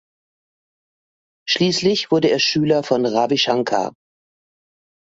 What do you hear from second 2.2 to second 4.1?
er Schüler von Ravi Shankar.